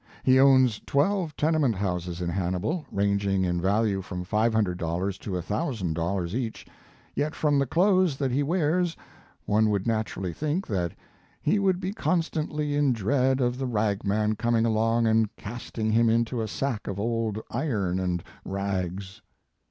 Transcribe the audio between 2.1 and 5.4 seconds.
in Hannibal, ranging in value from $500 to $